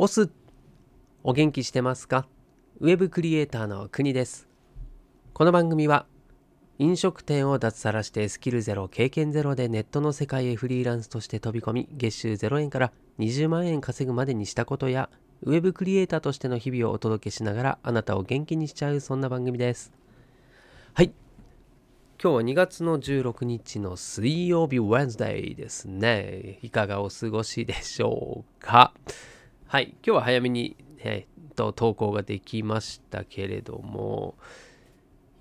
[0.00, 0.30] オス
[1.24, 2.28] お元気してますか？
[2.78, 4.46] ウェブクリエイターの国です。
[5.34, 6.06] この番組は
[6.78, 15.10] 飲食店を脱サラしてスキルゼロ経験ゼロでネットの世界へフリーランスとして飛び込み月収0円から20万円稼ぐまでにしたことや
[15.42, 19.90] ウェブクリエイターとしての日々をお届けしながらあなたを元気にしちゃうそんな番組です。
[20.94, 21.12] はい。
[22.22, 26.60] 今日は2月の16日の水曜日 Wednesday ですね。
[26.62, 28.92] いかがお過ごしでしょうか？
[29.70, 34.34] はい、今日は早めに、えー、と投稿ができましたけれども、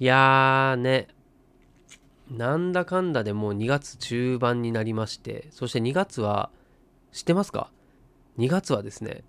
[0.01, 1.07] いやーね、
[2.29, 6.49] なんだかんだでもう2月中盤になりまして、そして2月は、
[7.13, 7.71] 知ってますか
[8.37, 9.23] ?2 月はですね、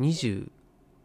[0.00, 0.50] 20、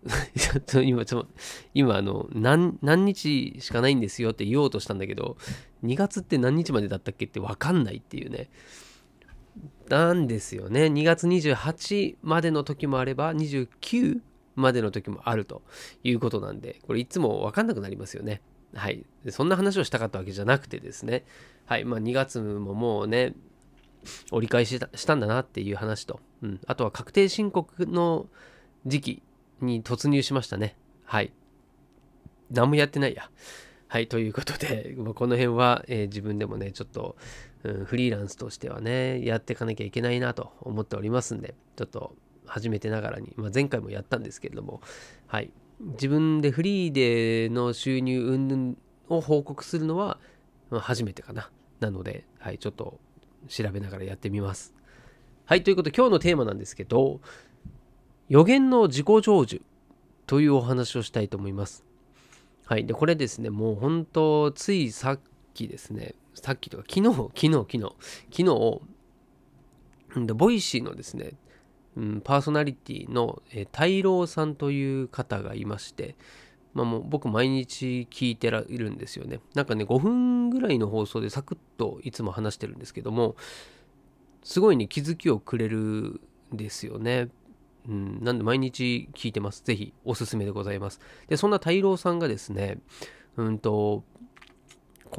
[0.36, 1.26] ちょっと今、ちょ
[1.74, 5.38] 今あの何、何日しかないんですよって言おうとしたんだけど、
[5.86, 8.50] 2月って何日までだったっけって分かんないっていうね。
[9.90, 10.86] なんですよね。
[10.86, 14.20] 2月28までの時もあれば、29
[14.56, 15.62] までの時もあると
[16.04, 18.42] いうことなんで、これいつもわかんなくなりますよね。
[18.74, 19.06] はい。
[19.30, 21.26] そんな話をしたかったわけじゃなくてですね。
[21.66, 21.86] はい。
[21.86, 23.34] まあ2月ももうね、
[24.32, 28.28] 折り返ししたんだなっていう話と、うん、あとは確定申告の
[28.86, 29.24] 時期
[29.62, 30.76] に突入しましたね。
[31.04, 31.34] はい。
[32.52, 33.30] 何もやってないや。
[33.88, 37.16] はい、ということで、まあ、この辺は、えー、自分でもね、ちょっと、
[37.64, 44.82] うん、フリーランスとしてはね、やっていかなきゃいけないなと思っておりますんで、ちょっと始めてながらに、まあ、前回もやったんですけれども、
[45.28, 48.76] はい、自分でフリーでの収入云々
[49.10, 50.20] を報告するのは、
[50.70, 51.50] ま、初めてかな。
[51.80, 53.00] なので、はい、ちょっと
[53.48, 54.74] 調べながらやってみます。
[55.46, 57.22] はい、ということで今日のテーマなんですけど、
[58.28, 59.62] 予言の自己成就
[60.28, 61.86] というお話をしたいと思います。
[62.66, 65.20] はい、でこれですね、もう本当、ついさっ
[65.56, 67.96] きですね、さっきとか、昨日、昨日、昨日、
[68.32, 68.44] 昨
[70.28, 71.34] 日、ボイシーのですね、
[71.96, 76.16] うん、パーソナリティの、え、大郎さんという方がいまして、
[76.74, 79.40] まあ、もう僕毎日聞いてらいるんですよね。
[79.56, 83.36] なんかね、5分ぐらいの放送でサクッといつも話してるんですけども、
[84.44, 86.22] すごいね、気づきをくれる
[86.54, 87.30] んですよね。
[87.88, 89.64] うん、なんで毎日聞いてます。
[89.64, 91.00] ぜひおすすめでございます。
[91.28, 92.78] で、そんな大郎さんがですね、
[93.36, 94.04] うんと、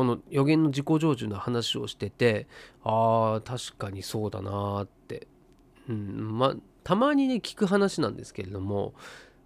[0.01, 2.47] この予言の自己成就の話をしてて
[2.83, 5.27] ああ確かにそうだなって、
[5.91, 8.95] うん、まあたまにね聞く話なんですけれども、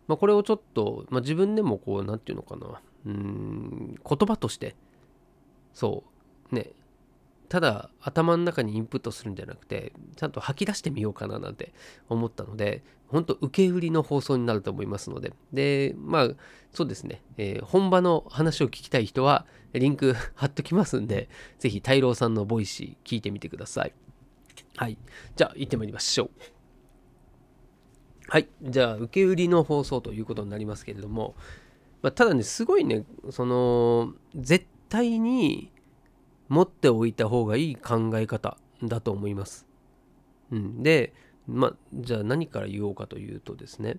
[0.07, 2.81] まあ、これをちょっと、まあ、自分でもこう何て言うのかな。
[3.07, 4.77] うん言葉として
[5.73, 6.05] そ
[6.53, 6.71] うね
[7.55, 11.73] ただ頭の中にインプットするんじゃなくてちゃんと吐き出してみようかななんて
[12.09, 15.33] 思ったので本当受け売りの放送になると思いますので。
[15.53, 16.31] でまあ
[16.73, 21.29] そうですね、えー、本場の話を聞きたい人はリンク貼っときますんで
[21.61, 23.93] 是非大郎さんの Voicy 聞いてみてください。
[24.77, 24.99] はい。
[25.37, 26.31] じゃあ行ってまいりましょう。
[28.31, 28.49] はい。
[28.65, 31.37] じゃあ受け売りの放送ということになりますけれども、
[32.03, 35.71] まあ、ただねすごいねその絶対に
[36.49, 39.67] 持っておいた方がいい考え方だと思います。
[40.51, 41.13] うん、で、
[41.47, 43.99] ま、じゃあ何から言おうかというとですね、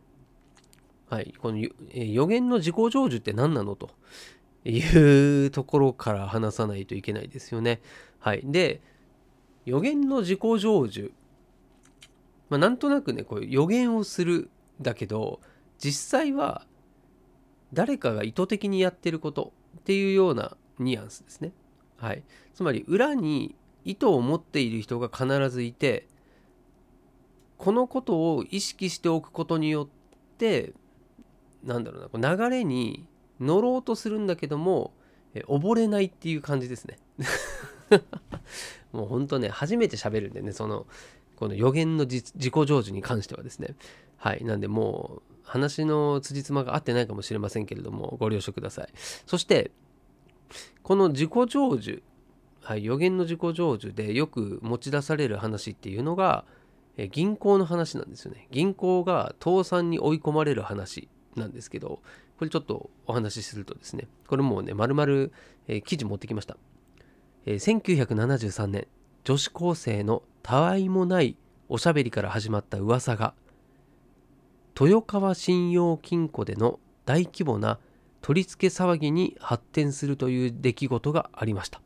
[1.09, 1.59] はい、この、
[1.93, 3.91] 予言の自己成就って何なのと
[4.63, 7.81] いうところから話さないといけないですよね。
[8.19, 8.41] はい。
[8.43, 8.81] で、
[9.65, 11.11] 予言の自己成就、
[12.49, 14.49] ま、なんとなくね、こう予言をする
[14.81, 15.39] だけど、
[15.77, 16.65] 実際は
[17.73, 21.51] 誰かが意図的にやってることっていうようなニュアンスですね。
[21.97, 22.23] はい、
[22.53, 26.07] つまり裏に意図を持っている人が必ずいて
[27.57, 29.87] このことを意識しておくことによっ
[30.37, 30.73] て
[31.63, 33.07] なんだろうな流れに
[33.39, 34.93] 乗ろうとするんだけども
[35.33, 36.97] 溺れないっていう感じですね。
[38.93, 40.87] もうほんとね初めて喋るんでねその
[41.35, 43.75] この予言の自己成就に関してはですね。
[44.17, 44.43] はい。
[44.45, 48.87] なんでもう話の辻褄が合ってないかもしれませんけれどもご了承ください。
[49.25, 49.71] そして
[50.83, 52.01] この自己成就、
[52.61, 56.45] はい、予言の自己成就でよく持ち出される話っていうのが、
[56.97, 58.47] え銀行の話なんですよね。
[58.51, 61.99] 銀行が倒産に追い込まれる話なんですけど、
[62.37, 65.29] これちょっとお話しするとですね、これもうね、丸々、
[65.67, 66.57] えー、記事持ってきました。
[67.45, 68.87] えー、1973年、
[69.23, 71.37] 女子高生のたわいもない
[71.69, 73.33] おしゃべりから始まった噂が、
[74.79, 77.79] 豊川信用金庫での大規模な
[78.25, 81.79] 取り付け騒ぎに発展するという出来事がありました。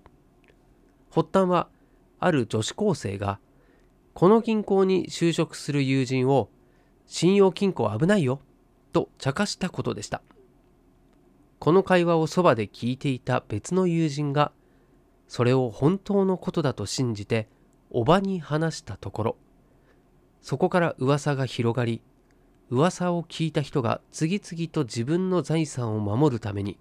[1.11, 1.67] 発端は
[2.17, 3.41] ある女子高生が
[4.13, 6.49] この銀行に就職する友人を
[7.07, 8.39] 信用金庫危ないよ
[8.93, 10.21] と茶化したことでした。
[11.59, 14.53] この会話をそばで聞いていた別の友人が
[15.27, 17.49] それを本当のことだと信じて
[17.89, 19.37] おばに話したところ
[20.41, 22.01] そこから噂が広がり
[22.69, 26.77] 噂を聞いた人が次々と自分の財産を守るために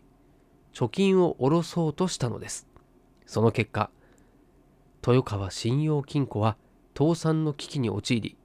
[0.75, 2.69] 貯金を下ろそうとしたのです。
[3.27, 3.91] その結果
[5.07, 6.57] 豊川信用金庫は
[6.97, 8.37] 倒産の危機に陥り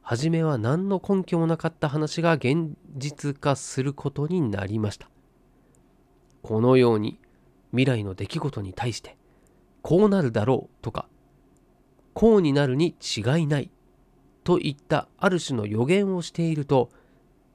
[0.00, 5.08] 初めは何の根拠もなかった話が現実化することになりました。
[6.42, 7.20] このように
[7.70, 9.16] 未来の出来事に対して
[9.80, 11.08] こうなるだろうとか
[12.14, 13.70] こうになるに違いない
[14.44, 16.90] といったある種の予言をしていると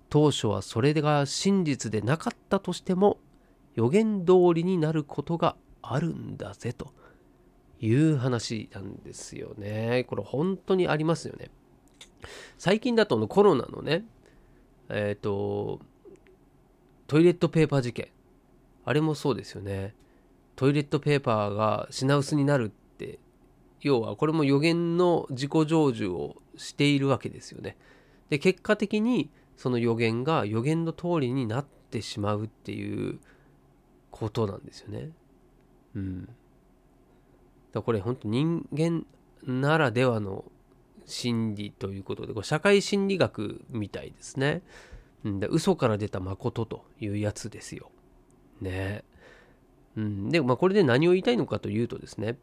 [0.09, 3.17] 当初はそれが真実でなかったとしても
[3.75, 6.93] 予言通りになることがあるんだぜと
[7.79, 10.05] いう話なんですよね。
[10.07, 11.51] これ本当にありますよね。
[12.57, 14.03] 最近だとのコロナのね、
[14.89, 15.79] えっ、ー、と、
[17.05, 18.09] トイレットペーパー事件。
[18.83, 19.93] あれもそうですよね。
[20.55, 23.19] トイレットペーパーが品薄になるって、
[23.81, 27.77] 要はこれも予言の自己成就をしているわけですよね。
[28.29, 33.19] で、結果的にその予言が予言の通りになってしまうっていう
[34.11, 35.09] ことなんですよね。
[35.95, 36.29] うん。
[37.71, 39.05] だこれ本当人間
[39.43, 40.45] ならではの
[41.05, 44.61] 心理ということでこれ社会心理学みたいですね。
[45.23, 47.91] うん、で嘘から出た誠というやつですよ。
[48.61, 49.03] ね。
[49.95, 52.37] うん、で、まあ、これで何を言いたいのかというとですね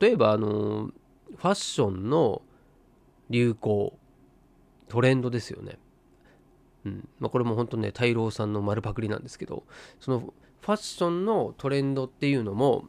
[0.00, 2.40] 例えばあのファッションの
[3.34, 3.98] 流行
[4.88, 5.78] トレンドですよね。
[6.84, 9.64] うんまあ、これも本当ね大郎さんの丸パクリなんですけど
[9.98, 12.84] そのファッションのトレンドっていうのも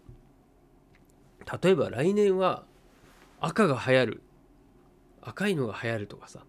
[1.61, 2.65] 例えば来年は
[3.39, 4.21] 赤が流行る
[5.21, 6.41] 赤いのが流行るとかさ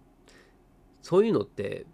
[1.02, 1.86] そういうのって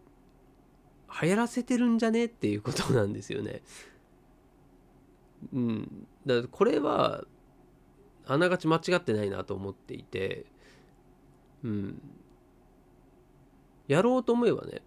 [1.20, 3.62] 流行らせてるんじゃねっていうことなんですよね。
[5.52, 7.25] うん、だからこれは
[8.26, 10.46] あながち間違ってないなと思っていて、
[11.64, 12.03] うん、
[13.88, 14.82] やろうと思えばね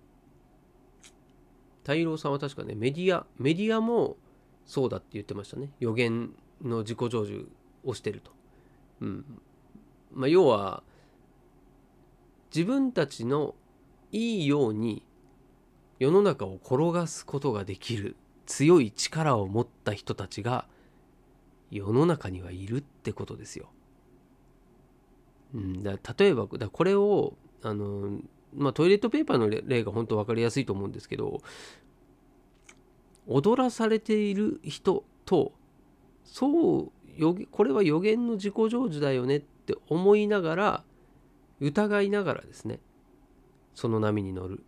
[1.84, 4.18] 太郎さんは確かねメディアメディアも
[4.66, 6.32] そうだって言ってましたね予言
[6.62, 7.48] の自己成就
[7.84, 8.32] をしてると。
[9.02, 9.26] うん
[10.14, 10.82] まあ、要は
[12.54, 13.54] 自分たちの
[14.12, 15.06] いいように
[16.00, 20.66] 世の中を転がすことができる強い力を持った人たちが
[21.70, 23.70] 世の中にはいるってことですよ。
[25.54, 28.20] うん、だ例えばだこれをあの、
[28.54, 31.42] まあ、トイレットペーパーの例が本当分かりやすいと思うんですけど
[33.28, 35.54] 踊らされている人と
[36.24, 36.92] そう
[37.52, 40.84] これは予言の自己成就だよねって思いながら
[41.60, 42.80] 疑いながらですね
[43.74, 44.64] その波に乗る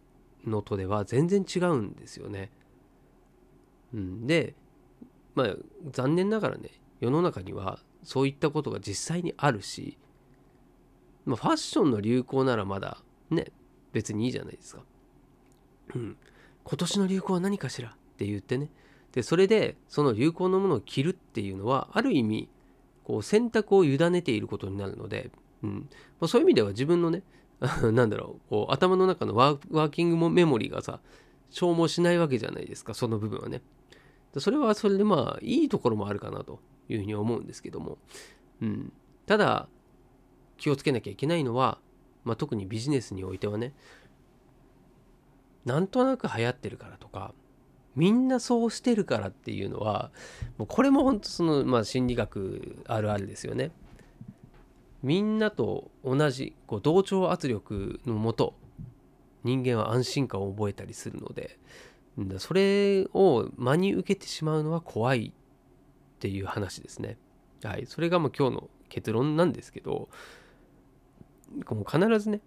[0.45, 2.51] のとでは全然違うんですよね。
[3.93, 4.55] うん、で
[5.35, 5.55] まあ
[5.91, 6.69] 残念ながらね
[6.99, 9.97] 世の中にはそういったことが実際にあるし、
[11.27, 12.97] まあ、ファッションの流行ならまだ
[13.29, 13.47] ね
[13.91, 14.81] 別にいいじゃないですか。
[15.95, 16.17] うん、
[16.63, 18.69] 今年の流行は何かしらって言ってね。
[19.11, 22.49] でそれでその流行のものを着るっていうのはある意味
[23.03, 25.31] こう選択を委ねていることになるので、
[25.63, 25.89] うん。
[26.19, 27.23] まあ、そういう意味では自分のね
[27.91, 30.99] なんだろうこう頭の中のワーキングメモリーがさ
[31.49, 33.61] 消耗しないわけじゃないですかその部分はね。
[34.37, 37.97] それはそれでまあいいところもあるかなというふうに思うんですけども、
[38.61, 38.93] うん、
[39.25, 39.67] ただ
[40.57, 41.79] 気をつけなきゃいけないのは、
[42.23, 43.73] まあ、特にビジネスにおいてはね
[45.65, 47.33] なんとなく流行ってるからとか
[47.95, 50.11] みんなそうしてるからっていうのは
[50.57, 53.71] もうこれも本当その、まあ、心理学あるあるですよね。
[55.01, 58.55] みんなと同じこう同調圧力のもと
[59.43, 61.59] 人間は安心感を覚えたりするので
[62.39, 67.17] それを真に受けてしまうのは怖いっていう話ですね。
[67.63, 70.09] はい、それがもう今日の結論なんですけど
[71.69, 72.41] もう必ずね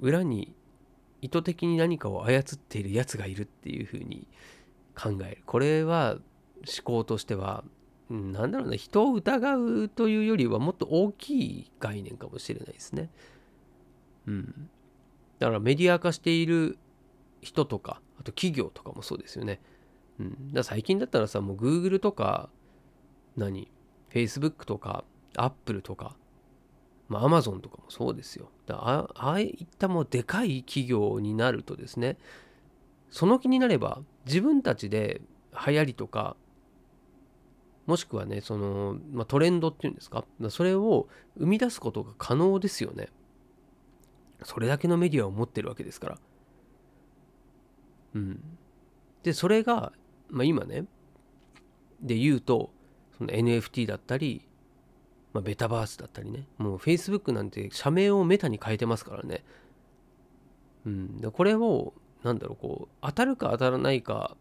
[0.00, 0.54] 裏に
[1.22, 4.26] 意図的に何かを操っているやつがいるっていうふうに
[4.94, 6.16] 考えるこれは
[6.66, 7.64] 思考としては
[8.10, 13.10] 何だろうな人を疑うというよりはもっと大きい概念かもしれないですね。
[14.26, 14.70] うん。
[15.38, 16.78] だからメディア化している
[17.40, 19.60] 人とかあと企業とかもそうですよね。
[20.20, 22.50] うん、だ最近だったらさもう Google とか
[23.36, 23.70] 何
[24.10, 25.04] ？Facebook とか
[25.36, 26.16] Apple とか、
[27.08, 28.50] まあ、Amazon とかもそうですよ。
[28.66, 32.16] だあああいったもうでかい企業になるとですね
[33.10, 35.20] その気になれば自分たちで
[35.66, 36.36] 流行りとか
[37.86, 40.24] もしくはねその、まあ、トレンドっていうんですか？
[40.48, 41.06] それを
[41.38, 43.08] 生み出すことが可能ですよね。
[44.42, 46.18] それだけのメディアを持ってるわけですから。
[48.14, 48.40] うん。
[49.22, 49.92] でそれが、
[50.30, 50.86] まあ、今ね
[52.00, 52.70] で言うと
[53.18, 54.48] その NFT だったり、
[55.34, 56.46] まあ、ベタバースだったりね。
[56.58, 59.44] もう Facebook なんて社名をメタに変えてますからね。
[60.86, 64.36] うん、でこれをなんだろうこう当たるか当たらないか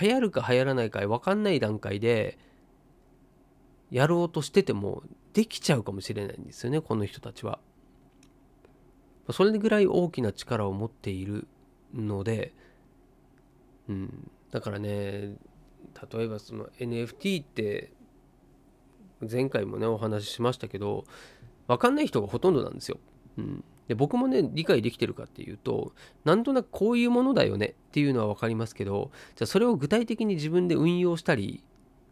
[0.00, 2.38] 流行るか流行らないか分かんない段階で
[3.90, 5.02] やろうとしてても
[5.34, 7.58] できちゃうかもしれないんですよねこの人たちは。
[9.30, 11.46] それぐらい大きな力を持っている
[11.94, 12.52] ので、
[13.88, 15.36] うん、だからね
[16.10, 17.92] 例えばその NFT って
[19.30, 21.04] 前回もねお話ししましたけど
[21.68, 22.98] 分かんない人がほとんどなんですよ。
[23.38, 25.92] うん、で僕もね理解できてるかっていうと
[26.24, 31.64] なんとなくこういうものだよねっていうのは分かりますけどじゃあそれを具体的に自分で運用したり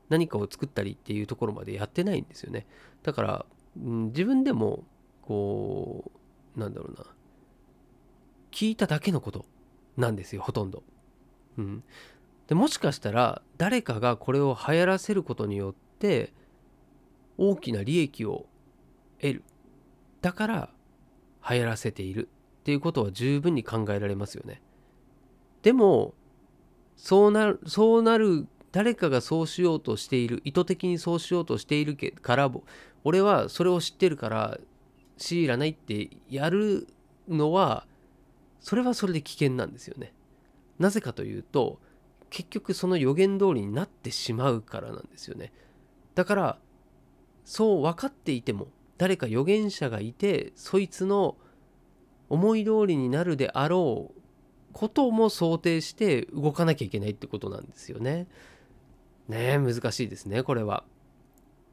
[0.09, 2.67] 何かを作ったりっていうところまでやってないんですよね
[3.03, 4.85] だから、うん、自分でも
[5.23, 6.11] こ
[6.57, 7.05] うなんだろうな
[8.51, 9.45] 聞いただけのこと
[9.97, 10.83] なんですよほとんど。
[11.59, 11.85] うん、
[12.47, 16.33] でもしかしたら誰かがこれを流行らせることによって
[17.41, 18.47] 大きな利益を
[19.19, 19.45] 得る
[20.21, 20.71] だから
[21.49, 22.29] 流行らせている
[22.61, 24.61] っていうことは十分に考えられますよね。
[25.63, 26.13] でも
[26.97, 32.53] そうなるそうなる誰かがそうしようとしている意図的にそうしようとしているから
[33.05, 34.59] 俺はそれを知ってるから
[35.17, 36.87] 強いらないってやる
[37.27, 37.87] のは
[38.61, 40.13] それはそれで危険なんですよね。
[40.79, 41.81] なぜかというと
[42.29, 45.53] 結局その予言通りになってしまうからなんですよね。
[46.15, 46.59] だから
[47.45, 48.69] そう分かっていても
[48.99, 51.37] 誰か預言者がいてそいつの
[52.29, 54.21] 思い通りになるであろう
[54.73, 58.29] ことも想定して動かなきゃいけないってことなんですよね。
[59.29, 60.85] ね難しいですねこれは。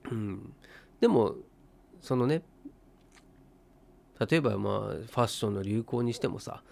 [0.09, 0.53] うん、
[0.99, 1.35] でも
[2.01, 2.41] そのね
[4.19, 6.63] 例えばまあファッションの流行にしてもさ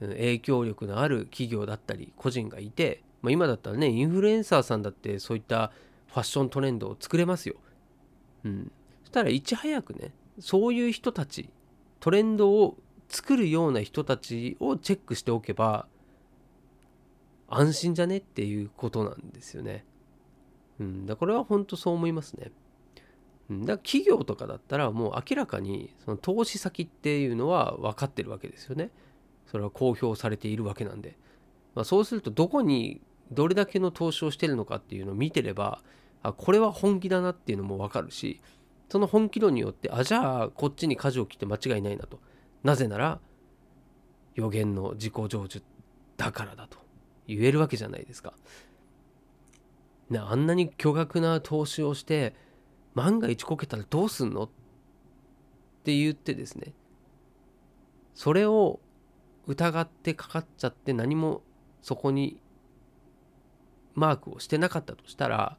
[0.00, 5.72] 影響力のある企業だったり個人がいて、まあ、今だったらねインフルエンサーさんだってそういった
[6.06, 7.56] ファッショントレンドを作れますよ。
[8.44, 11.50] うん、そしたらいち早くねそういう人たち
[12.00, 12.76] トレンドを
[13.08, 15.86] 作るような人たちをチェックしておけば
[17.48, 19.84] 安心じゃねっていうことなんですよね。
[20.78, 22.52] うん、だこれは本当そう思いますね。
[23.50, 28.90] うん、だ企業とかだったらもう明らかにその投資先っていうのは分かってるわけですよね。
[29.46, 31.16] それは公表されているわけなんで。
[31.74, 35.80] まあ、そうするとどこにどれだけの投資をしてるのかっていうのを見てれば
[36.22, 38.40] あこれは本気だなっていうのも分かるし
[38.88, 42.20] その本気度によってあじゃあこっちに舵を切って間違いないなと
[42.62, 43.20] なぜなら
[44.34, 45.62] 予言の自己成就
[46.16, 46.78] だからだと
[47.26, 48.32] 言えるわけじゃないですか。
[50.10, 52.34] ね、あんなに巨額な投資をして
[52.94, 54.48] 万が一こけたらどうすんのっ
[55.84, 56.72] て言ってですね
[58.14, 58.80] それを
[59.46, 61.42] 疑ってかかっちゃって何も
[61.82, 62.40] そこに
[63.94, 65.58] マークをしてなかったとしたら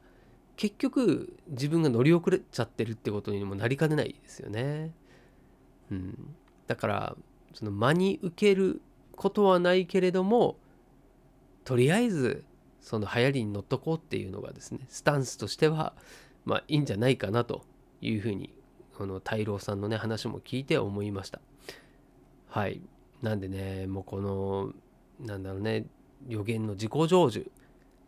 [0.60, 4.92] 結局自分が乗り遅れちゃってるってことにもなりかねないですよね。
[5.90, 6.34] うん、
[6.66, 7.16] だから
[7.54, 8.82] その真に受ける
[9.16, 10.58] ことはないけれども
[11.64, 12.44] とりあえず
[12.82, 15.94] その流行りに乗っとこうっていうのがですねスタンスとしては
[16.44, 17.64] まあいいんじゃないかなと
[18.02, 18.52] いうふうに
[18.98, 21.40] この大郎さんのね話も聞いて思いました。
[22.50, 22.82] はい。
[23.22, 24.74] なんでねもうこの
[25.26, 25.86] なんだろうね
[26.28, 27.50] 予言の自己成就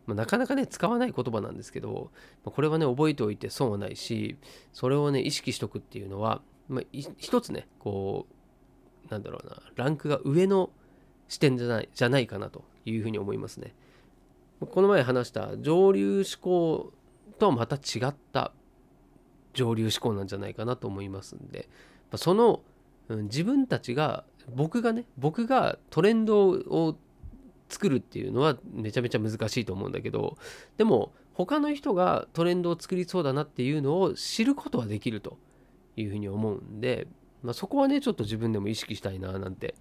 [0.05, 2.11] まあ、なかなかね使わない言葉なんですけど、
[2.43, 4.37] まあ、これはね覚えておいて損はないし
[4.73, 10.69] それをね意識しとくっていうのは、まあ、一つねこうなんだろうなランクが上の
[11.27, 13.73] 視点じゃないじゃないかなというふうに思いますね。
[14.59, 16.93] この前話した上流思考
[17.37, 18.53] とはまた違った
[19.53, 21.67] 上流思考なんじゃないかなと思いますんで
[22.11, 22.61] まその
[23.09, 24.23] うん自分たちが
[24.55, 26.97] 僕がね僕がトレンドを
[27.73, 30.37] 作るっていうのはめちゃめちゃ難しいと思うんだけど
[30.77, 35.37] でも他の人がトレンドを作りそうだなっていうのを知ることはできると
[35.95, 37.07] いうふうに思うんで、
[37.41, 39.73] まあ、そこはねちょっと自分でも意識したいななんて、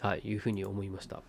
[0.00, 1.22] はい、いうふうに思いました。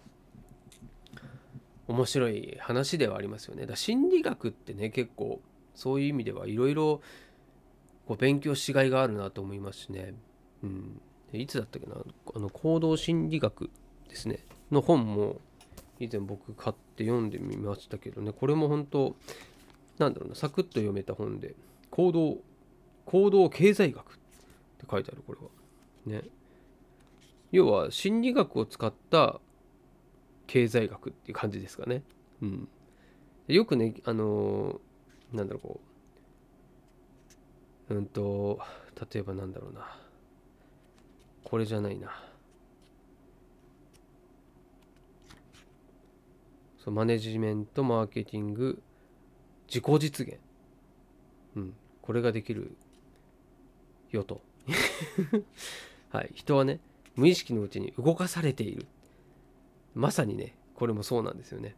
[1.87, 3.65] 面白い話ではありますよね。
[3.65, 5.39] だ心理学ってね結構
[5.75, 7.01] そういう意味ではいろいろ
[8.17, 10.15] 勉強しがいがあるなと思いますしね、
[10.63, 10.99] うん、
[11.33, 11.95] いつだったっけな？
[12.35, 13.69] あの行動心理学
[14.09, 14.39] ですね。
[14.71, 15.41] の本も
[15.99, 18.33] 以前僕買って読んでみましたけどね。
[18.33, 19.15] これも本当
[19.97, 21.55] なんだろうなサクッと読めた本で
[21.89, 22.37] 行動
[23.05, 24.13] 行動経済学っ
[24.77, 26.21] て書いてあるこれは。
[26.21, 26.27] ね。
[27.51, 29.39] 要は心理学を使った
[30.47, 32.03] 経済学っていう感じですかね。
[32.41, 32.67] うん。
[33.47, 35.79] よくねあのー、なんだろうこ
[37.89, 38.59] ううんと
[39.13, 39.97] 例えばなんだろうな。
[41.43, 42.09] これじゃないな。
[46.85, 48.79] そマネジメントマーケティング
[49.67, 50.37] 自己実現、
[51.55, 51.73] うん、
[52.03, 52.75] これができる
[54.11, 54.39] よと。
[56.11, 56.29] はい。
[56.35, 56.79] 人はね
[57.15, 58.85] 無意識のうちに動かされている。
[59.95, 61.75] まさにねこれもそうなんですよね。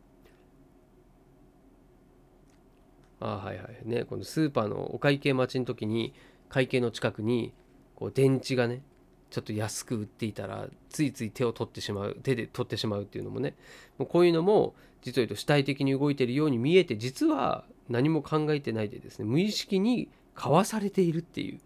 [3.22, 3.78] あはいはい。
[3.86, 6.14] ねこのスーパーのお会計待ちの時に
[6.50, 7.54] 会計の近くに
[7.96, 8.82] こう電池がね
[9.30, 13.56] ちょっと安く売っていたらついつい手を取ってしまう手で取ってしまうっていうのもね。
[13.98, 14.76] もうこういうのも
[15.08, 21.60] 実を言うと主体的に動いているように見えて実は何も考えてないでですね無意識にかわされているっていう。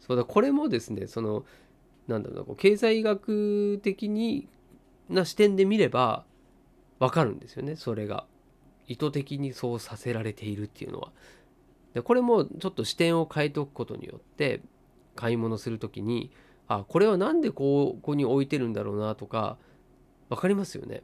[0.00, 1.44] そうだこれもですねその
[2.06, 4.46] なんだろうなこう経済学的に
[5.08, 6.24] な視点で見れば
[6.98, 8.26] わかるんですよねそれが。
[8.88, 11.10] 意図的にそうさせられているっていうのは。
[11.94, 14.60] でこれもちょっと視点を変えておくことによって
[15.14, 16.30] 買い物する時に
[16.68, 19.56] あこれは何でここに置いてるんだろうなとか
[20.28, 21.02] 分かりますよね。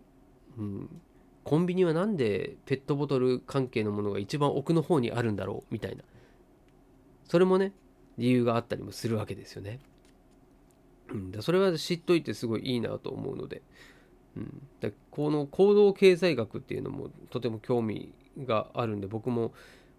[0.59, 1.01] うん、
[1.45, 6.05] コンビニは何でペットボトル関係のものが一番奥の方にあるんだろうみたいな
[7.29, 7.73] それもね
[8.19, 9.81] 理由があったりもするわけですよね。
[11.11, 13.63] うん、だそれは知っといてすごいいいなと思うので、
[14.37, 18.13] うん、だこの行動経済学っていうのもとても興味
[18.45, 19.53] があるんで僕も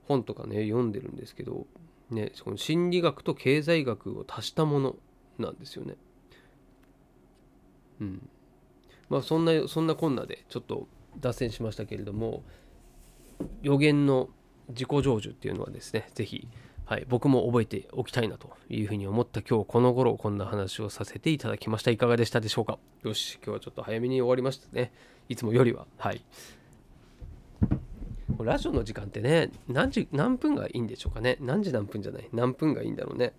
[0.07, 1.67] 本とかね読んでるんですけど
[2.13, 4.95] ね、その心理学と経済学を足したもの
[5.39, 5.95] なんですよね。
[8.01, 8.29] うん。
[9.09, 10.87] まあそんなそんなこんなでちょっと
[11.19, 12.43] 脱線しましたけれども
[13.61, 14.29] 予言の
[14.69, 16.47] 自己成就っていうのはですね是非、
[16.85, 21.91] はい、僕も覚えておきたいなというふうに思った今日この頃こんな話をさせていただきました。
[21.91, 22.79] いかがでしたでしょうか？
[23.03, 24.91] よし今日はちょっと早めに終わりましたね。
[25.29, 25.85] いつもよりは。
[25.97, 26.23] はい。
[28.39, 31.37] ラジオの時間ってね何時何分がいいんでしょうかね？
[31.39, 32.29] 何時何分じゃない？
[32.33, 33.33] 何分がいいんだろうね？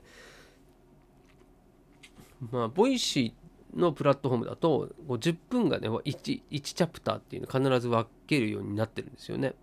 [2.50, 3.44] まあ Voicy
[3.76, 9.54] のプラットフォームだと10分がね 1, 1チャプターっていうの必ず分けるようになってるんですよね。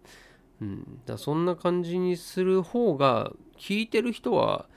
[0.62, 1.02] うん。
[1.06, 4.68] だそんな感じにする方が聞いてる人は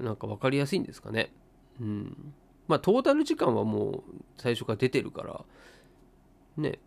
[0.00, 1.32] なんか分かりやすいんですかね。
[1.80, 2.32] うん。
[2.68, 4.02] まあトータル時間はもう
[4.38, 5.44] 最初から出てるから
[6.56, 6.78] ね。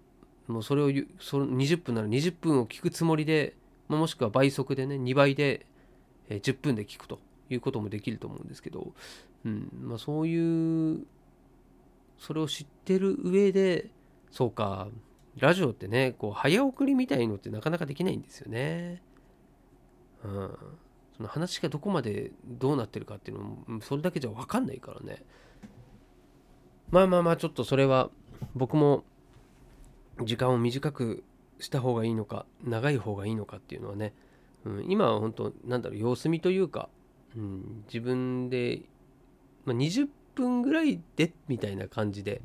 [0.47, 3.56] もうそれをその20分なら20分を聞くつもりで、
[3.88, 5.67] まあ、もしくは倍速でね2倍で、
[6.28, 7.19] え、10分で聞くと
[7.52, 8.93] いうこともできると思うんですけど、
[9.45, 9.69] うん。
[9.84, 11.06] まあ、そういう
[12.19, 13.89] それを知ってる上で
[14.32, 14.88] そうか
[15.38, 19.01] ラジオってねこう早送りみたいのってなかなかできないんですよね。
[20.23, 20.58] うん、
[21.15, 25.23] その話がどこまでどうなってるかっていうのもそれだけじゃ分かんないからね。
[26.91, 28.10] まあまあまあちょっとそれは
[28.55, 29.05] 僕も
[30.23, 31.23] 時間を短く
[31.60, 34.13] した方がいいのか長い方がいいのかっていうのはね、
[34.65, 36.89] うん、今は本当なんだろう様子見というか、
[37.36, 38.82] うん、自分で、
[39.65, 40.08] まあ、20
[40.39, 42.41] 分ぐらいでみたいな感じで、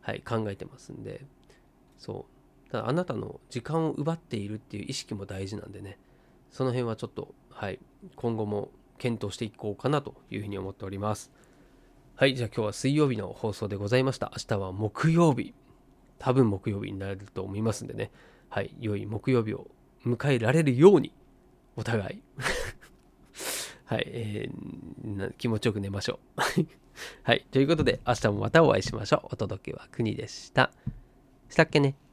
[0.00, 1.24] はい、考えてますんで
[1.98, 2.26] そ
[2.66, 2.70] う。
[2.70, 5.98] ただあなたの時間を奪っているっていう意識も大事なんでね。
[6.50, 7.78] その辺はちょっと、はい、
[8.16, 11.30] 今後も検討していこうかなというふうに思っております。
[12.16, 14.32] はいじゃあ今日は水曜日の放送でございました。
[14.36, 15.54] 明日は木曜日。
[16.18, 18.10] 多分木曜日になると思いますんでね、
[18.48, 19.68] はい、良い木曜日を
[20.04, 21.12] 迎えられるように、
[21.76, 22.22] お互い。
[23.86, 26.40] はい、えー、気持ちよく寝ましょう。
[27.22, 29.28] はい、ということで、明日もまたお会いしましょう。
[29.32, 30.70] お届けは国でした。
[31.48, 32.07] したっけね